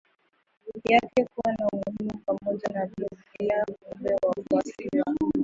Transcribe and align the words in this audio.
yake 0.89 1.25
kuwa 1.35 1.53
na 1.59 1.67
umuhimu 1.73 2.21
pamoja 2.25 2.67
na 2.73 2.85
Biblia 2.87 3.65
Kumbe 3.81 4.09
wafuasi 4.23 4.89
wa 4.99 5.31